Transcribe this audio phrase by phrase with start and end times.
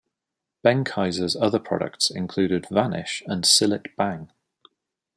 [0.65, 4.31] Benckiser's other products included Vanish and Cillit Bang.